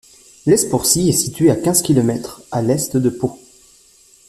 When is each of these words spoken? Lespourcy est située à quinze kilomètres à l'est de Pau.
Lespourcy 0.47 1.09
est 1.09 1.11
située 1.11 1.51
à 1.51 1.55
quinze 1.55 1.83
kilomètres 1.83 2.41
à 2.51 2.63
l'est 2.63 2.97
de 2.97 3.09
Pau. 3.11 3.39